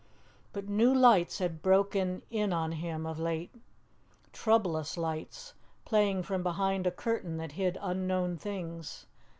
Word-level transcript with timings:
But 0.51 0.67
new 0.67 0.91
lights 0.91 1.37
had 1.37 1.61
broken 1.61 2.23
in 2.31 2.51
on 2.51 2.71
him 2.71 3.05
of 3.05 3.19
late. 3.19 3.53
Troublous 4.33 4.97
lights, 4.97 5.53
playing 5.85 6.23
from 6.23 6.41
behind 6.41 6.87
a 6.87 6.91
curtain 6.91 7.37
that 7.37 7.51
hid 7.51 7.77
unknown 7.79 8.35
things. 8.37 9.05